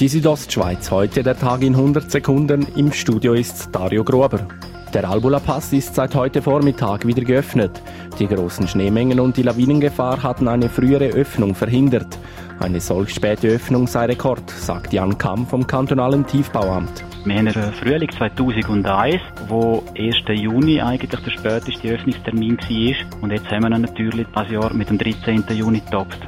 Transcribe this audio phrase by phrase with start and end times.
[0.00, 2.64] Die Südostschweiz, heute der Tag in 100 Sekunden.
[2.76, 4.46] Im Studio ist Dario Grober.
[4.94, 7.82] Der Albula Pass ist seit heute Vormittag wieder geöffnet.
[8.20, 12.16] Die großen Schneemengen und die Lawinengefahr hatten eine frühere Öffnung verhindert.
[12.60, 17.04] Eine solch späte Öffnung sei Rekord, sagt Jan Kamm vom kantonalen Tiefbauamt.
[17.24, 20.14] Wir haben einen Frühling 2001, wo 1.
[20.40, 23.20] Juni eigentlich der späteste Öffnungstermin war.
[23.20, 25.42] Und jetzt haben wir natürlich das Jahr mit dem 13.
[25.56, 26.20] Juni getoppt.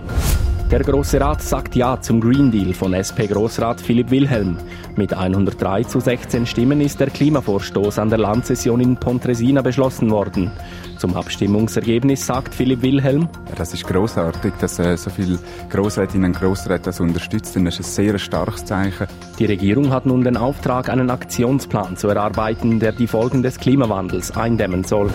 [0.70, 4.56] Der Grosse Rat sagt Ja zum Green Deal von SP-Grossrat Philipp Wilhelm.
[4.94, 10.52] Mit 103 zu 16 Stimmen ist der Klimavorstoß an der Landsession in Pontresina beschlossen worden.
[11.00, 13.26] Zum Abstimmungsergebnis sagt Philipp Wilhelm.
[13.56, 15.38] Das ist großartig, dass äh, so viele
[15.70, 17.64] Grossrätinnen und Grossräte das unterstützen.
[17.64, 19.06] Das ist ein sehr starkes Zeichen.
[19.38, 24.36] Die Regierung hat nun den Auftrag, einen Aktionsplan zu erarbeiten, der die Folgen des Klimawandels
[24.36, 25.10] eindämmen soll.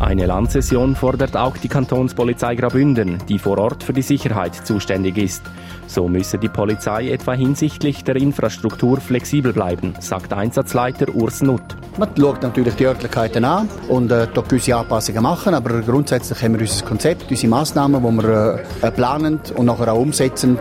[0.00, 5.42] Eine Landsession fordert auch die Kantonspolizei Grabünden, die vor Ort für die Sicherheit zuständig ist.
[5.86, 11.76] So müsse die Polizei etwa hinsichtlich der Infrastruktur flexibel bleiben, sagt Einsatzleiter Urs Nutt.
[11.98, 16.60] Man schaut natürlich die Örtlichkeiten an und äh, gewisse Anpassungen machen, aber grundsätzlich haben wir
[16.60, 20.58] unser Konzept, unsere Massnahmen, die wir äh, planen und nachher auch umsetzen.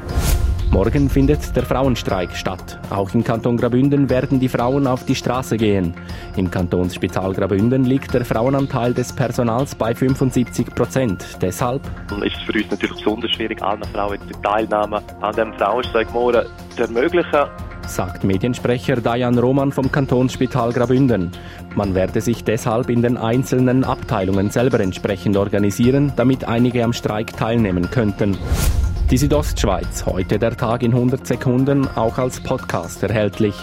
[0.72, 2.80] Morgen findet der Frauenstreik statt.
[2.89, 5.94] Auch im Kanton Grabünden werden die Frauen auf die Straße gehen.
[6.38, 11.38] Im Kantonsspital Grabünden liegt der Frauenanteil des Personals bei 75 Prozent.
[11.41, 11.81] Deshalb
[12.23, 16.45] ist es für uns natürlich besonders schwierig, allen Frauen die Teilnahme an dem Frauenstreik morgen
[16.75, 17.45] zu ermöglichen
[17.89, 21.31] sagt Mediensprecher Dajan Roman vom Kantonsspital Grabünden.
[21.75, 27.36] Man werde sich deshalb in den einzelnen Abteilungen selber entsprechend organisieren, damit einige am Streik
[27.38, 28.38] teilnehmen könnten.
[29.11, 33.56] Die Südostschweiz, heute der Tag in 100 Sekunden, auch als Podcast erhältlich.